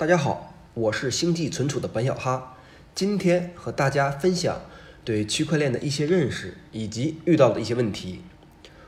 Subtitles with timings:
[0.00, 2.56] 大家好，我是星际存储的本小哈，
[2.94, 4.62] 今天和大家分享
[5.04, 8.22] 对区块链的一些认识以及遇到的一些问题。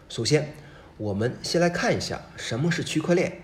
[0.08, 0.54] 首先，
[0.96, 3.42] 我们先来看一下什么是区块链。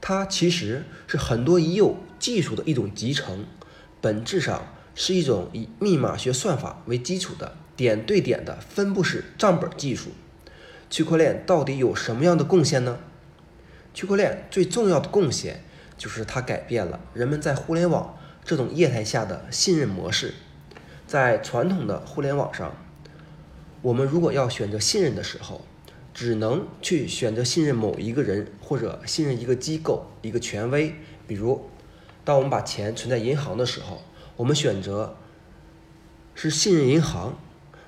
[0.00, 3.46] 它其实是很多已有技术的一种集成，
[4.00, 10.10] 本质上是一种以密码学算法为基础的点对点的分布式账本技术。
[10.88, 13.00] 区块链到底有什么样的贡献呢？
[13.92, 15.64] 区块链最重要的贡献。
[16.02, 20.34] 就是它改变了人们在互联网这种业态下的信任模式。
[21.06, 22.74] 在传统的互联网上，
[23.82, 25.60] 我们如果要选择信任的时候，
[26.12, 30.92] 只能去选择信任某一个人或者信任一个机构、一个权威。
[31.28, 31.70] 比如，
[32.24, 34.02] 当我们把钱存在银行的时候，
[34.36, 35.16] 我们选择
[36.34, 37.34] 是信任银行；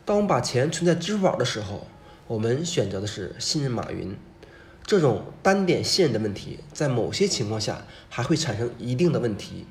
[0.04, 1.88] 当我们把钱存在支付宝的时候，
[2.28, 4.16] 我们选择的是信任马云。
[4.86, 9.66] 这种单点信任的问题，在某些情况下还会产生一定的问题。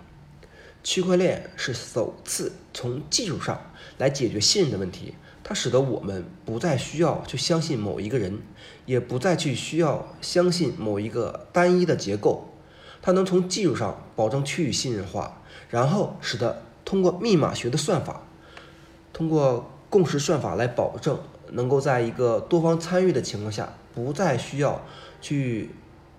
[0.83, 3.61] 区块链是首次从技术上
[3.99, 8.41] 来解决信任的问题，它使得我们不再需要去相信某一个人，
[8.87, 12.49] 也不再去需要相信某一个单一的结构。
[13.03, 18.23] 它能从技术上保证区域信任化，然后使得通过密码学的算法，
[19.13, 21.19] 通过共识算法来保证
[21.51, 23.71] 能够在一个多方参与的情况下。
[23.95, 24.83] 不再需要
[25.23, 25.69] 去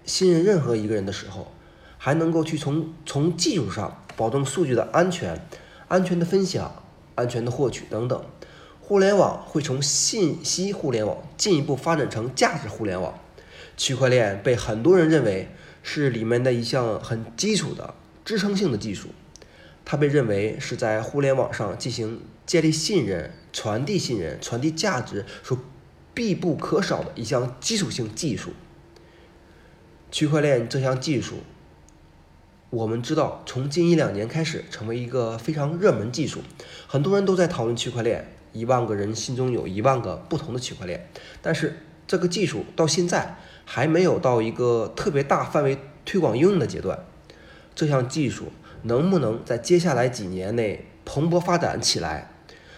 [0.06, 1.52] 信任任何一个人的时候，
[1.98, 5.46] 还能够去从从技术上保证数据的安全、
[5.88, 6.82] 安全的分享、
[7.14, 8.24] 安全的获取等等。
[8.80, 13.20] 互联网会从信息互联网进一步发展成价值互联网。
[13.76, 15.50] 区块链被很多人认为
[15.82, 17.92] 是里面的一项很基础的
[18.24, 19.10] 支撑性的技术，
[19.84, 25.58] 它被认为是在互联网上进行建立信任、传递信任、传递价值所。
[26.16, 28.52] 必不可少的一项基础性技术，
[30.14, 31.38] 区块链这项技术，
[32.70, 36.38] 我们知道从近一两年开始成为一个非常热门技术，
[36.86, 41.10] 很多人都在讨论区块链，一万个人心中有一万个不同的区块链，
[41.42, 46.96] 但是这个技术到现在还没有到一个特别大范围推广应用的阶段，
[47.74, 48.52] 这项技术
[48.82, 52.30] 能不能在接下来几年内蓬勃发展起来，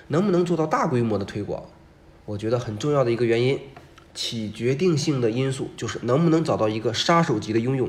[0.09, 1.65] 能不能做到大规模的推广？
[2.25, 3.61] 我觉得很重要的一个原因，
[4.17, 7.89] 起决定性的因素就是能不能找到一个杀手级的应用。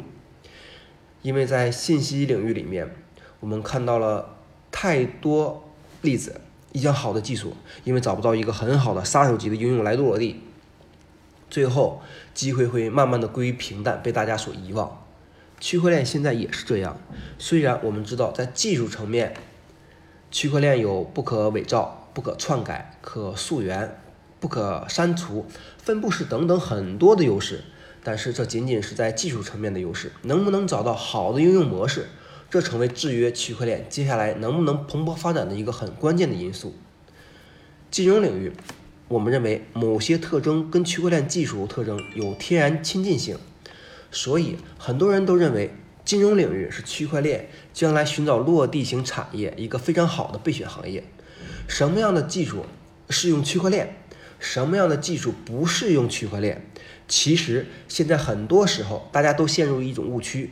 [1.24, 2.94] 因为在信息领域里面，
[3.40, 4.38] 我们看到了
[4.72, 5.72] 太多
[6.02, 6.40] 例子，
[6.72, 10.42] 一项好的技术，因为找不到一个很好的杀手级的应用来落地，
[11.50, 12.02] 最后
[12.34, 15.04] 机会会慢慢的归于平淡，被大家所遗忘。
[15.60, 16.98] 区块链现在也是这样，
[17.40, 19.34] 虽然我们知道在技术层面，
[20.30, 24.00] 区块链有不可伪造、不可篡改、可溯源。
[24.40, 25.46] 不可删除、
[25.78, 27.64] 分布式等等很多的优势，
[28.04, 30.12] 但是这仅仅是在技术层面的优势。
[30.24, 32.08] 能不能找到好的应用模式，
[32.50, 36.76] 这成为制约区块链接下来能不能蓬勃发展的一个很关键的因素。
[37.90, 38.52] 金融领域，
[39.08, 43.38] 我们认为某些特征跟区块链技术特征有天然亲近性，
[44.12, 45.74] 所以很多人都认为
[46.06, 51.04] 金融领域是区块链将来寻找落地型产业一个非常好的备选行业。
[51.68, 52.66] 什么样的技术
[53.10, 53.96] 适用区块链？
[54.40, 56.70] 什么样的技术不适用区块链？
[57.08, 60.52] 其实现在很多时候，大家都陷入一种误区：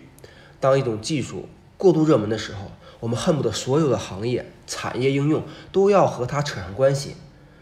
[0.60, 7.16] 当一种技术过度热门的时候，我们恨不得所有的行业、产业应用都要和它扯上关系，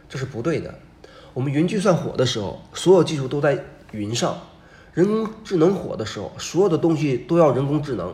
[0.07, 0.75] 这是不对的。
[1.33, 4.35] 我们云计算火的时候，所有技术都在云上；
[4.93, 8.13] 人工智能火的时候，所有的东西都要人工智能。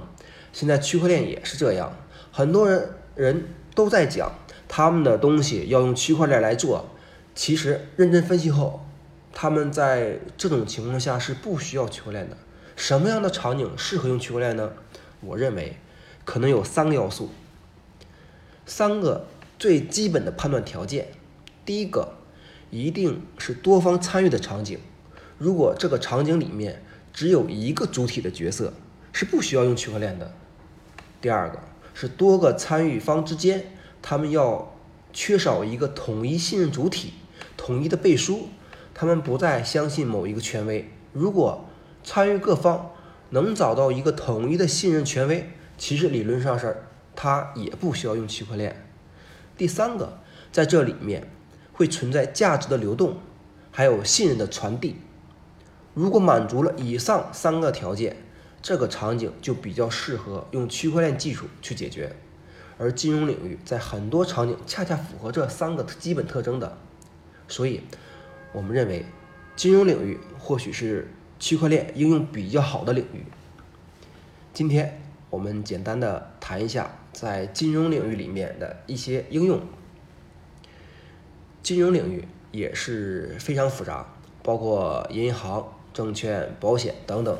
[0.54, 1.94] 现在区块链也是这样，
[2.32, 3.44] 很多人人
[3.76, 4.32] 都在讲
[4.70, 6.90] 他们的东西要用区块链来做。
[7.42, 8.86] 其实认真分析后，
[9.32, 12.36] 他们在这种情况下是不需要区块链的。
[12.76, 14.74] 什么样的场景适合用区块链呢？
[15.22, 15.78] 我认为
[16.26, 17.30] 可能有三个要素，
[18.66, 19.26] 三个
[19.58, 21.08] 最基本的判断条件。
[21.66, 22.12] 第一个，
[22.72, 24.78] 一定是多方参与的场景。
[25.38, 26.84] 如果这个场景里面
[27.14, 28.74] 只有一个主体的角色，
[29.14, 30.34] 是不需要用区块链的。
[31.22, 31.58] 第二个
[31.94, 33.72] 是多个参与方之间，
[34.02, 34.76] 他们要
[35.14, 37.14] 缺少一个统一信任主体。
[37.60, 38.48] 统一的背书，
[38.94, 40.90] 他们不再相信某一个权威。
[41.12, 41.66] 如果
[42.06, 42.92] 参与各方
[43.32, 46.84] 能找到一个统一的信任权威，其实理论上是
[47.18, 48.90] 他也不需要用区块链。
[49.58, 50.20] 第三个，
[50.54, 51.30] 在这里面
[51.74, 53.18] 会存在价值的流动，
[53.72, 54.96] 还有信任的传递。
[55.94, 58.16] 如果满足了以上三个条件，
[58.62, 62.16] 这个场景就比较适合用区块链技术去解决。
[62.78, 66.78] 而金融领域在很多场景恰恰符合这三个基本特征的。
[67.50, 67.82] 所以，
[68.54, 69.04] 我们认为，
[69.56, 73.26] 金融领域或许是区块链应用比较好的领域。
[74.54, 79.60] 今天我们简单的谈一下在金融领域里面的一些应用。
[81.62, 84.08] 金融领域也是非常复杂，
[84.42, 87.40] 包括银行、证券、保险等等。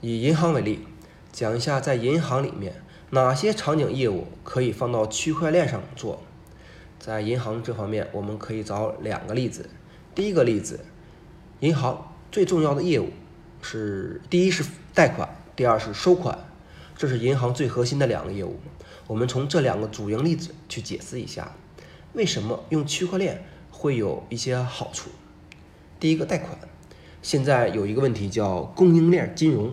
[0.00, 0.86] 以银行为例，
[1.32, 6.22] 讲一下在银行里面哪些场景业务可以放到区块链上做。
[7.00, 9.70] 在银行这方面，我们可以找两个例子。
[10.14, 10.80] 第一个例子，
[11.60, 13.08] 银行最重要的业务
[13.62, 14.62] 是第一是
[14.92, 15.26] 贷款，
[15.56, 16.38] 第二是收款，
[16.94, 18.60] 这是银行最核心的两个业务。
[19.06, 21.56] 我们从这两个主营例子去解释一下，
[22.12, 25.08] 为什么用区块链会有一些好处。
[25.98, 26.58] 第一个贷款，
[27.22, 29.72] 现在有一个问题叫供应链金融，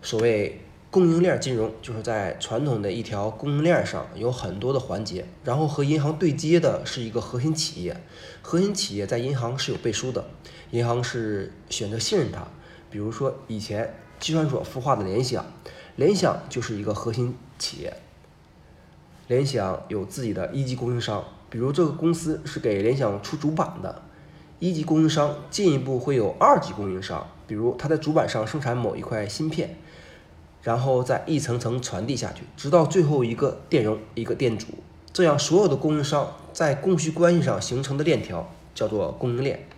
[0.00, 0.62] 所谓。
[0.98, 7.96] 供应链金融就是在传统的一条供应链上有很多的环节，然后和银行对接的是一个核心企业。
[8.42, 10.24] 核心企业在银行是有背书的，
[10.72, 12.44] 银行是选择信任它。
[12.90, 15.46] 比如说以前计算所孵化的联想，
[15.94, 17.96] 联想就是一个核心企业。
[19.28, 24.02] 联想有自己的一级供应商，比如这个公司是给联想出主板的，
[24.58, 29.78] 一级供应商进一步会有二级供应商，比如它在主板上生产某一块芯片。
[30.62, 34.66] 然后再一层层传递下去，直到最后一个电容、一个电阻，
[35.12, 39.68] 这样所有的供应商在供需关系上形成的链条叫做供应链。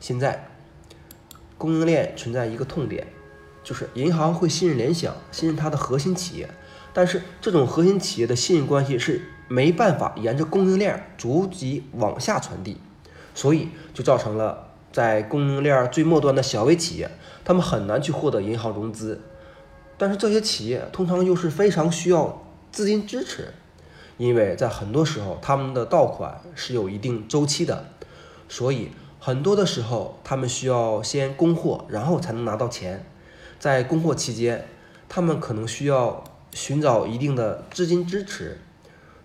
[0.00, 0.48] 现在，
[1.58, 3.06] 供应链存在一个痛点，
[3.62, 6.48] 就是银行会信任联想，信任它的核心企业，
[6.94, 12.78] 但是这种核心企业的信任关系是没办法沿着供应链逐级往下传递，
[13.34, 17.10] 所以就造成了在供应链最末端的小微企业，
[17.44, 19.20] 他们很难去获得银行融资。
[20.00, 22.42] 但是这些企业通常又是非常需要
[22.72, 23.52] 资金支持，
[24.16, 27.84] 因为在很多时候他们的到款是有一定周期的，
[28.48, 33.04] 所以很多的时候他们需要先供货，然后才能拿到钱。
[33.58, 34.66] 在供货期间，
[35.06, 36.24] 他们可能需要
[36.54, 38.58] 寻找一定的资金支持。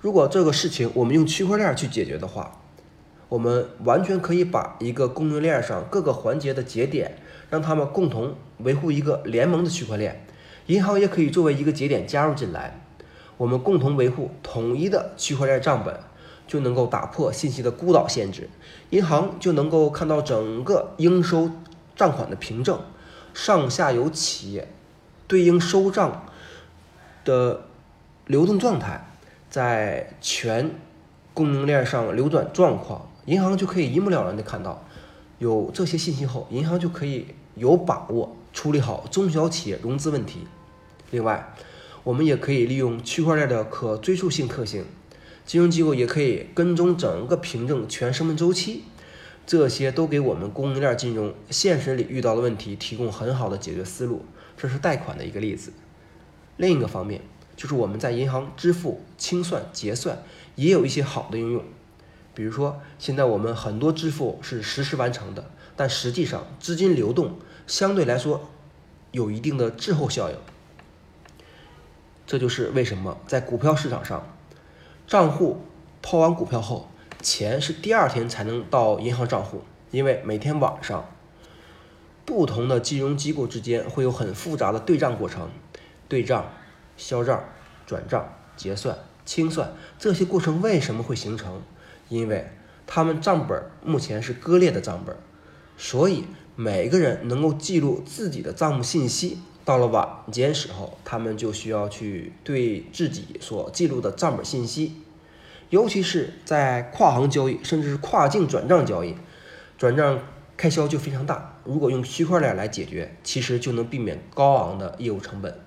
[0.01, 2.59] 如果这个事情我们用区块链去解决的话，
[3.29, 7.17] 我们完全可以把一个供应链上各个环节的节点，
[7.49, 10.24] 让他们共同维护一个联盟的区块链。
[10.67, 12.81] 银行也可以作为一个节点加入进来，
[13.37, 15.99] 我们共同维护统一的区块链账本，
[16.47, 18.49] 就能够打破信息的孤岛限制。
[18.89, 21.51] 银行就能够看到整个应收
[21.95, 22.79] 账款的凭证，
[23.33, 24.67] 上下游企业
[25.27, 26.25] 对应收账
[27.23, 27.65] 的
[28.25, 29.05] 流动状态，
[29.49, 30.71] 在全
[31.33, 34.83] 供应链上流转状况，银行就可以一目了然的看到。
[35.37, 40.47] 有这些信息后，银行就可以有把握处理好中小企业融资问题。
[41.15, 41.55] 另外，
[42.03, 44.83] 我们也可以利用区块链的可追溯性特性，
[45.45, 48.83] 金融机构也可以跟踪整个凭证全生命周期，
[49.47, 54.25] 这些都给我们供应链金融现实里遇到的问题提供很好的解决思路。
[54.57, 55.71] 这是贷款的一个例子。
[56.57, 57.21] 另一个方面，
[57.55, 60.21] 就是我们在银行支付、清算、结算
[60.55, 61.63] 也有一些好的应用。
[62.33, 68.49] 比如说，现在我们很多支付是实时完成的，但实际上资金流动相对来说
[69.11, 70.35] 有一定的滞后效应。
[72.25, 74.27] 这就是为什么在股票市场上，
[75.05, 75.61] 账户
[76.01, 76.89] 抛完股票后，
[77.21, 79.61] 钱是第二天才能到银行账户，
[79.91, 81.07] 因为每天晚上，
[82.25, 85.49] 不同的金融机构之间会有很复杂的对账过程，
[86.07, 86.51] 对账、
[86.97, 87.43] 销账、
[87.85, 91.61] 转账、结算、清算这些过程为什么会形成？
[92.09, 92.51] 因为
[92.87, 95.15] 他们账本目前是割裂的账本，
[95.77, 99.39] 所以每个人能够记录自己的账目信息。
[99.65, 104.93] 到了晚间时候，他们就需要去对自己所记录的账本信息，
[105.71, 109.15] 尤其是在跨行交易，甚至是跨境转账交易，
[109.75, 110.19] 转账
[110.55, 111.57] 开销就非常大。
[111.63, 115.59] 如果用区块链来解决，其实就能避免高昂的业务成本。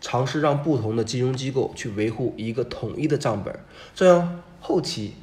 [0.00, 3.56] 尝试让不同的金融机构去维护一个统一的账本，
[3.94, 5.14] 这样后期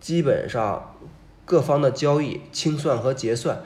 [0.00, 0.96] 基本上
[1.44, 3.62] 各方的交易清算和结算，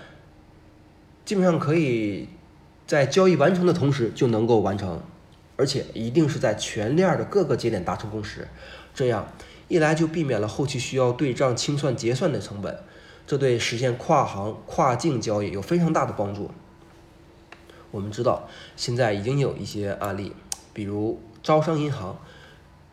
[1.25, 2.29] 基本上可以。
[2.87, 5.01] 在交易完成的同时就能够完成，
[5.57, 8.47] 而且一定是在全链的各个节点达成共识，
[8.95, 9.27] 这样
[9.69, 12.79] 一来就避免了后期需要对账清算结算的成本，
[13.27, 16.51] 这对实现跨行跨境交易有非常大的帮助。
[17.91, 20.35] 我们知道现在已经有一些案例，
[20.75, 22.19] 比如招商银行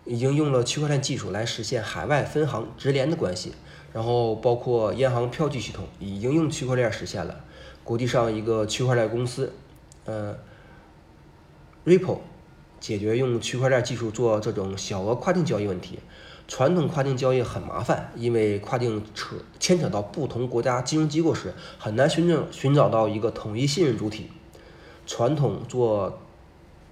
[0.05, 3.53] 已经用了区块链技术来实现海外分行直连的关系，
[3.91, 7.43] 然后包括央行票据系统已经用区块链实现了，
[7.83, 9.51] 国际上一个区块链公司。
[10.05, 10.35] 呃
[11.85, 12.19] ，Ripple
[12.79, 15.99] 解决用区块链技术做这种小额跨境交易问题。
[16.47, 24.29] 传统跨境交易很麻烦，因为跨境扯牵扯到不同国家金融机构时，很难寻找寻找到一个统一信任主体。
[25.07, 26.19] 传统做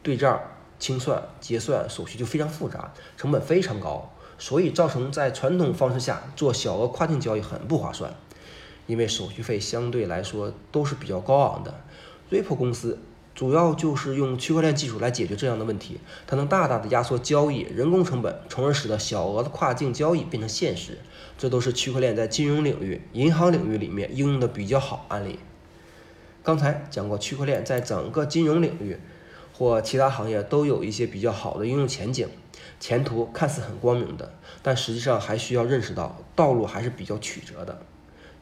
[0.01, 0.39] 对账
[0.77, 8.13] 清算、结算手续就非常复杂，成本非常高，所以造成在传统方式下做小额跨境交易很不划算，
[8.87, 11.81] 因为手续费相对来说都是比较高昂的。
[12.29, 13.00] Ripple 公司。
[13.36, 20.98] 主要就是用区块链技术来解决这样的问题，它能大大的压缩交易人工成本，从而使得小额的跨境交易变成现实。
[21.38, 25.39] 这都是区块链在金融领域、银行领域里面应用的比较好案例。
[26.43, 28.98] 刚才讲过，区块链在整个金融领域
[29.53, 32.27] 或其他行业都有一些比较好的应用前景，
[32.77, 37.81] 前途看似很光明的，但实际上还需要认识到道路还是比较曲折的。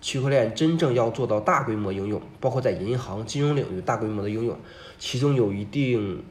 [0.08, 4.58] 区块链真正要做到大规模应用，包括在银行、金融领域大规模的应用，
[4.98, 6.24] 其中有一定，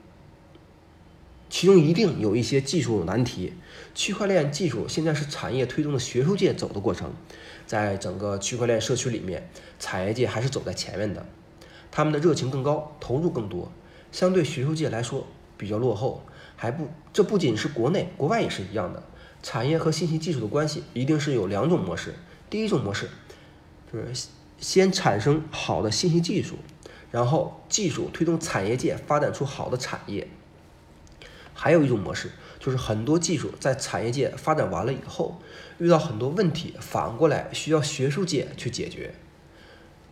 [1.51, 3.53] 其中一定有一些技术难题。
[3.95, 7.13] 区块链技术现在是产业推动的学术界走的过程，
[7.67, 9.47] 在整个区块链社区里面，
[9.79, 11.27] 产业界还是走在前面的，
[11.91, 13.71] 他们的热情更高，投入更多，
[14.11, 15.27] 相对学术界来说
[15.59, 16.25] 比较落后。
[16.57, 19.03] 还不，这不仅是国内，国外也是一样的。
[19.43, 22.15] 产业和信息技术的关系一定是有两种模式，
[22.49, 23.11] 第一种模式。
[23.97, 26.57] 就是先产生好的信息技术，
[27.11, 30.29] 然后技术推动产业界发展出好的产业。
[31.55, 35.41] 还有一种模式，就是很多技术在产业界发展完了以后，
[35.79, 39.15] 遇到很多问题，反过来需要学术界去解决。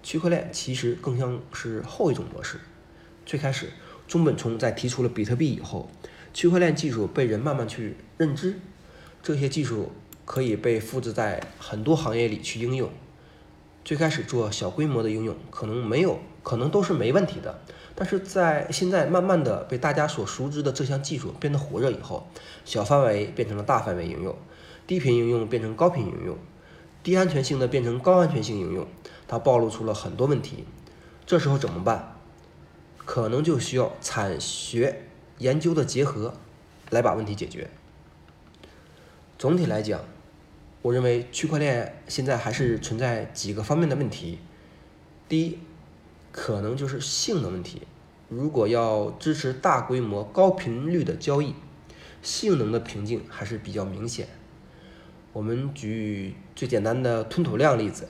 [0.02, 2.60] 区块链其实更像是后一种模式。
[3.26, 3.70] 最开始，
[4.08, 5.90] 中本聪在提出了比特币以后，
[6.32, 8.58] 区块链技术被人慢慢去认知，
[9.22, 9.92] 这些技术
[10.24, 12.90] 可以被复制在很多行业里去应用。
[13.84, 17.60] 最开始做小规模的应用，可能没有，可能都是没问题的。
[17.94, 22.26] 但是在现在慢慢的被大家所熟知的这项技术变得火热以后，
[22.64, 24.34] 小范围变成了大范围应用，
[24.86, 26.38] 低频应用变成高频应用，
[27.02, 28.86] 低安全性的变成高安全性应用，
[29.28, 30.64] 它暴露出了很多问题。
[31.26, 32.16] 这时候怎么办？
[32.96, 35.02] 可能就需要产学
[35.36, 36.32] 研究的结合，
[36.88, 37.68] 来把问题解决。
[39.38, 40.00] 总体来讲。
[40.84, 44.38] 我认为区块链现在还是存在几个方面的问题。
[45.26, 45.58] 第一，
[46.30, 47.80] 可能就是性能问题。
[48.28, 51.54] 如果要支持大规模高频率的交易，
[52.20, 54.28] 性能的瓶颈还是比较明显。
[55.32, 58.06] 我们举最简单的吞吐量例子，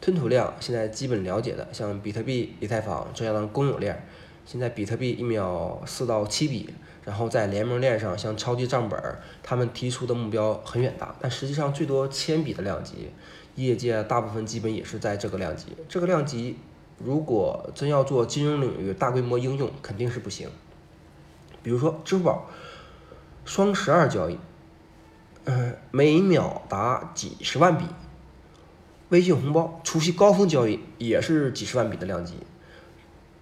[0.00, 4.08] 吞吐量现在基本了解的，像比特币、以太坊这样的公有链，
[4.46, 6.70] 现在比特币一秒四到七笔。
[7.04, 8.98] 然后在联盟链上，像超级账本，
[9.42, 13.10] 他们提出的目标很远大，但实际上最多千笔的量级，
[13.56, 15.76] 业界大部分基本也是在这个量级。
[15.88, 16.56] 这个量级
[16.98, 20.48] 如果真要做金融领域大规模应用，肯定是不行。
[21.62, 22.48] 比如说支付宝
[23.44, 24.38] 双十二交易，
[25.44, 27.84] 嗯，每秒达几十万笔；
[29.10, 32.34] 微信红包除夕高峰交易也是几十万笔的量级。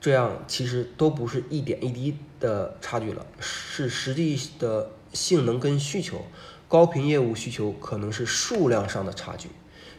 [0.02, 6.24] 这样其实都不是一点一滴的差距了，是实际的性能跟需求，
[6.66, 9.48] 高频业务需求可能是数量上的差距，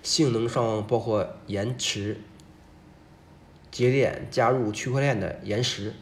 [0.02, 2.20] 性能上包括延迟、
[3.72, 5.94] 节点加入区块链的延时，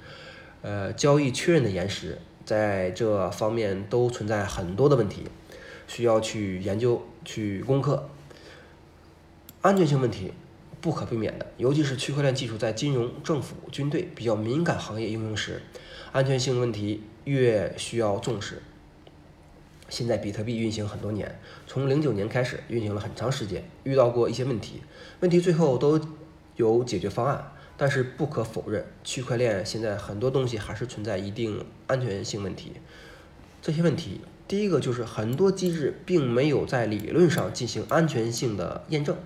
[0.63, 5.25] 呃，交易确认的延时，在这方面都存在很多的问题，
[5.88, 8.10] 需要去研究去攻克，
[9.62, 10.34] 安全性问题。
[10.81, 15.61] 不可避免的，尤其是区块链技术在金融、政府、军队比较敏感行业应用时，
[16.11, 18.63] 安全性问题越需要重视。
[19.88, 24.81] 现在比特币运行很多年，从零九年开始运行了很长时间，遇到过一些问题，
[25.19, 26.00] 问题最后都
[26.55, 27.53] 有解决方案。
[27.77, 32.73] 但是不可否认，区块链现在很多东西还是存在一定安全性问题。
[33.59, 39.17] 这些问题，第一个就是很多机制并没有在理论上进行安全性的验证。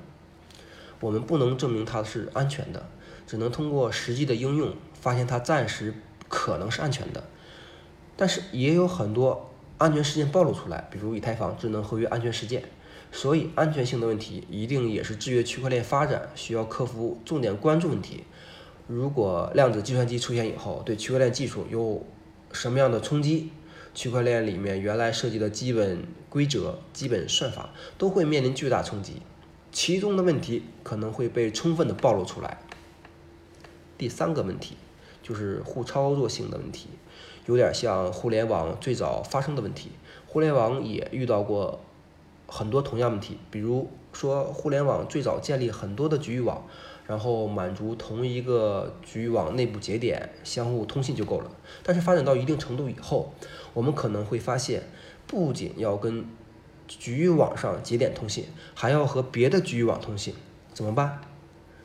[1.00, 2.88] 我们不能证明它是安全的，
[3.28, 5.94] 只能通过实际的应用发现它暂时
[6.28, 7.24] 可能是安全的。
[8.16, 12.64] 但是也有很多安全事件暴露出来，比如以太坊智能合约安全事件。
[13.12, 18.24] 所以安全性的问题一定也是制约区块链发展需要克服重点关注问题。
[18.88, 22.06] 如果量子计算机出现以后，对区块链技术有
[22.52, 23.52] 什么样的冲击？
[23.94, 29.22] 区块链里面原来设计的基本规则、基本算法都会面临巨大冲击。
[29.76, 32.60] 其中的问题可能会被充分的暴露出来。
[33.98, 34.78] 第三个问题
[35.22, 36.88] 就是互操作性的问题，
[37.46, 39.92] 有点像互联网最早发生的问题。
[40.28, 41.82] 互联网也遇到过
[42.48, 46.66] 很多同样问题，比如说互联网最早建立很多的局域网，
[47.06, 51.52] 然后满足同一个局域网内部节点相互通信就够了。
[51.84, 53.34] 但是发展到一定程度以后，
[53.74, 54.84] 我们可能会发现，
[55.28, 56.26] 不仅要跟
[56.88, 60.34] 局域网上节点通信，还要和别的局域网通信，
[60.74, 61.20] 怎么办？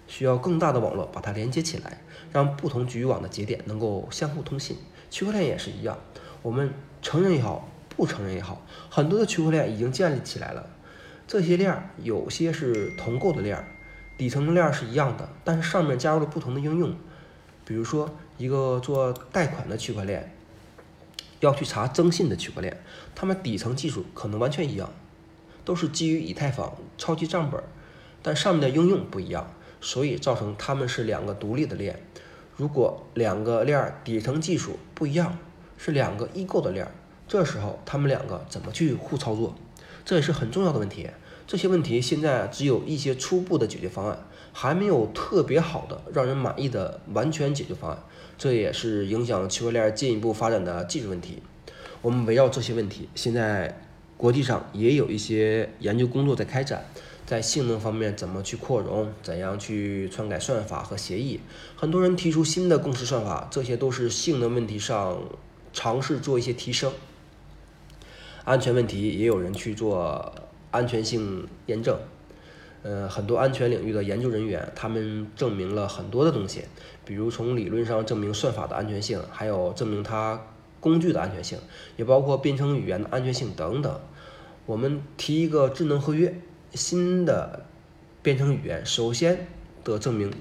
[0.07, 2.03] 需要更大的网络把它连接起来，
[2.33, 4.77] 让不同局域网的节点能够相互通信。
[5.09, 5.99] 区块链也是一样，
[6.43, 10.67] 我们承认也好，不承认也好，很多的区块链已经建立起来了。
[11.27, 13.69] 这些链儿有些是同构的链儿，
[14.19, 16.93] 底层的链儿是一样的，但是上面加入了不同的应用。
[17.65, 20.35] 比如说，一个做贷款的区块链
[21.41, 22.83] 要去查征信的区块链，
[23.15, 24.93] 它们底层技术可能完全一样，
[25.65, 27.63] 都是基于以太坊超级账本，
[28.23, 32.01] 但上面的应用不一样，所以造成他们是两个独立的链。
[32.57, 35.39] 如果两个链底层技术不一样，
[35.79, 36.87] 是两个异构的链，
[37.27, 39.55] 这时候他们两个怎么去互操作？
[40.05, 41.09] 这也是很重要的问题。
[41.51, 47.99] 这些问题现在只有一些初步的解决方案，还没有特别好的、让人满意的完全解决方案。
[48.39, 51.43] 这也是影响区块链进一步发展的技术问题。
[52.03, 53.83] 我们围绕这些问题，现在
[54.17, 56.85] 国际上也有一些研究工作在开展。
[57.27, 59.13] 在性能方面，怎么去扩容？
[59.21, 61.41] 怎样去篡改算法和协议？
[61.75, 65.21] 很多人提出新的共识算法，这些都是性能问题上
[65.73, 66.93] 尝试做一些提升。
[68.45, 70.33] 安全问题也有人去做
[70.71, 71.99] 安全性验证。
[72.83, 76.65] 呃，很多安全领域的研究人员，他们证明了很多的东西，
[77.05, 80.41] 比如从理论上证明算法的安全性，还有证明它
[80.81, 81.59] 工具的安全性，
[81.97, 84.01] 也包括编程语言的安全性等等。
[84.65, 86.35] 我们提一个智能合约。
[86.73, 87.67] 新的
[88.23, 89.49] 编程语言首先
[89.83, 90.33] 得证明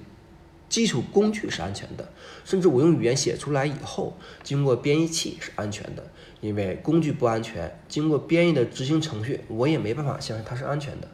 [0.69, 2.07] 基础工具是安全的，
[2.45, 6.03] 甚至我用语言写出来以后，经过编译器是安全的。
[6.39, 11.07] 因为工具不安全，经过编译的执行程序，我也没办法相信它是安全的。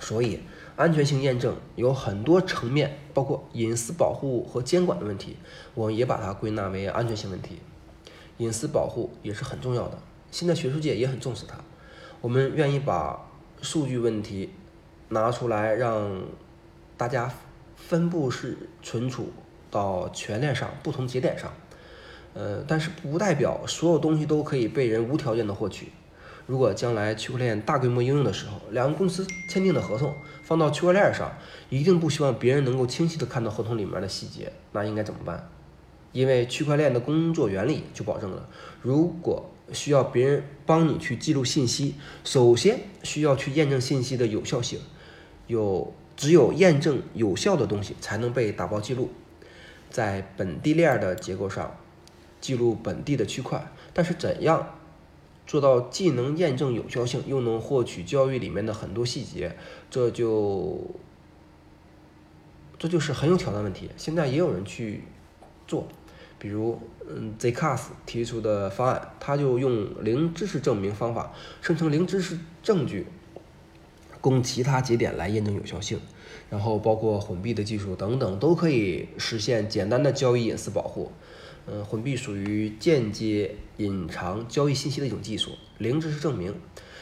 [0.00, 0.40] 所以，
[0.76, 5.36] 安全性验证有很多层面，包括隐私保护和监管的问题，
[5.74, 7.58] 我们也把它归纳为安全性问题。
[8.38, 9.98] 隐私保护也是很重要的，
[10.30, 11.56] 现在学术界也很重视它。
[12.20, 13.24] 我们愿意把。
[13.60, 14.50] 数据问题
[15.08, 16.22] 拿出来让
[16.96, 17.28] 大家
[17.86, 19.30] 分布式存储
[19.70, 21.52] 到全链上不同节点上，
[22.34, 25.92] 呃，但是不代表所有东西都可以被人无条件的获取。
[26.46, 31.30] 如果将来区块链大规模应用的时候，两个公司签订的合同放到区块链上，
[31.68, 35.50] 一定不希望别人能够清晰的看到合同里面的细节，那应该怎么办？
[36.12, 38.48] 因为区块链的工作原理就保证了，
[38.80, 44.80] 如果需要别人帮你去记录信息，首先需要去验证信息的有效性，
[45.46, 49.08] 有只有验证有效的东西才能被打包记录，
[49.88, 51.78] 在本地链的结构上
[52.40, 53.72] 记录本地的区块。
[53.94, 54.74] 但是怎样
[55.46, 59.56] 做到既能验证有效性，又能获取交易里面的很多细节，
[59.88, 60.90] 这就
[62.78, 63.88] 这就是很有挑战问题。
[63.96, 65.04] 现在也有人去
[65.68, 65.86] 做。
[66.40, 73.06] 比如，嗯，Zcash 提出的方案，他就用零知识证明方法生成零知识证据，
[74.28, 75.98] 供其他节点来验证有效性。
[76.50, 81.12] 然后，包括混币的技术等等，都可以实现简单的交易隐私保护。
[81.66, 85.52] 嗯，混币属于间接隐藏交易信息的一种技术。
[85.76, 86.54] 零知识证明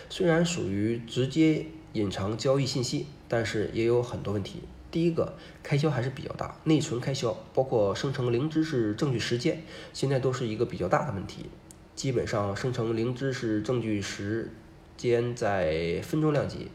[0.08, 4.62] 虽然属于直接隐藏交易信息，但是也有很多问题。
[4.90, 9.62] 第一个开销还是比较大，内存开销包括生成零知识证据时间，
[9.92, 11.46] 现在都是一个比较大的问题。
[11.94, 14.50] 基本上生成零知识证据时
[14.96, 16.68] 间在分钟量级。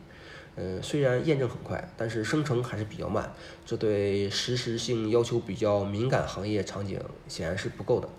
[0.56, 3.34] 嗯，虽然验证很快，但是生成还是比较慢，
[3.66, 8.10] 这对实时性要求比较敏感行业场景显然是不够的。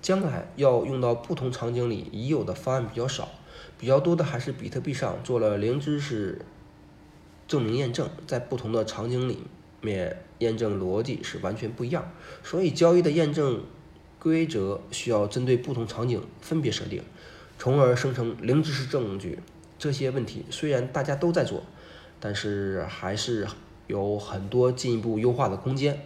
[0.00, 3.28] 将来要用到不同场景里已有的方案比较少，
[3.78, 6.40] 比较多的还是比特币上做了零知识。
[7.48, 9.42] 证明验证在不同的场景里
[9.80, 12.12] 面验证逻辑是完全不一样，
[12.44, 13.64] 所以交易的验证
[14.20, 17.02] 规则需要针对不同场景分别设定，
[17.58, 19.40] 从而生成零知识证据。
[19.80, 21.62] 这些问题虽然大家都在做，
[22.20, 23.48] 但是还是
[23.86, 25.98] 有很多进一步优化的空间。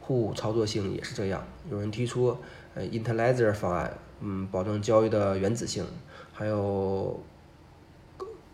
[0.00, 2.36] 互操作性也是这样，有人提出
[2.74, 5.86] 呃 Interledger 方案，嗯，保证交易的原子性，
[6.32, 7.20] 还有。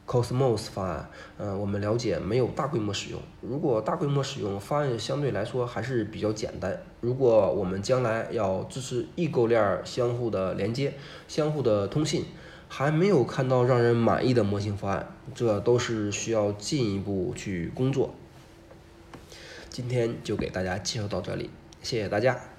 [0.04, 3.20] Cosmos 方案，嗯，我们了解没有大规模使用。
[3.40, 6.76] 如果大规模使用，方案相对来说还是比较简单。
[7.00, 10.92] 如果我们将来要支持异构链相互的连接、
[11.28, 12.26] 相互的通信，
[12.74, 18.14] 还没有看到让人满意的模型方案，这都是需要进一步去工作。
[19.68, 21.50] 今天就给大家介绍到这里，
[21.82, 22.51] 谢谢大家。